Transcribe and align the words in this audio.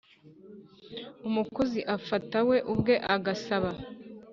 umukozi 1.27 1.79
afata 1.95 2.37
we 2.47 2.57
ubwe 2.71 2.95
agasaba 3.15 3.71